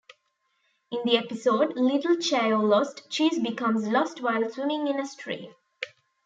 [0.89, 5.53] In the episode "Little Chao Lost", Cheese becomes lost while swimming in a stream.